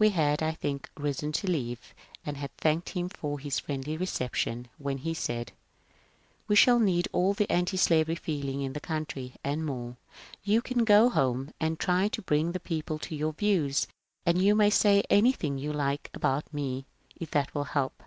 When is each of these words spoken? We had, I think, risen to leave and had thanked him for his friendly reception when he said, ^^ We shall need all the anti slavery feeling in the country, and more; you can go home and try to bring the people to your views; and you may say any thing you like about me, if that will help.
We 0.00 0.08
had, 0.10 0.42
I 0.42 0.50
think, 0.50 0.90
risen 0.98 1.30
to 1.30 1.46
leave 1.46 1.94
and 2.24 2.36
had 2.38 2.50
thanked 2.56 2.88
him 2.88 3.08
for 3.08 3.38
his 3.38 3.60
friendly 3.60 3.96
reception 3.96 4.66
when 4.78 4.98
he 4.98 5.14
said, 5.14 5.52
^^ 5.52 5.52
We 6.48 6.56
shall 6.56 6.80
need 6.80 7.06
all 7.12 7.34
the 7.34 7.48
anti 7.48 7.76
slavery 7.76 8.16
feeling 8.16 8.62
in 8.62 8.72
the 8.72 8.80
country, 8.80 9.34
and 9.44 9.64
more; 9.64 9.96
you 10.42 10.60
can 10.60 10.82
go 10.82 11.08
home 11.08 11.52
and 11.60 11.78
try 11.78 12.08
to 12.08 12.20
bring 12.22 12.50
the 12.50 12.58
people 12.58 12.98
to 12.98 13.14
your 13.14 13.34
views; 13.34 13.86
and 14.24 14.42
you 14.42 14.56
may 14.56 14.70
say 14.70 15.04
any 15.08 15.30
thing 15.30 15.56
you 15.56 15.72
like 15.72 16.10
about 16.12 16.52
me, 16.52 16.86
if 17.20 17.30
that 17.30 17.54
will 17.54 17.62
help. 17.70 18.02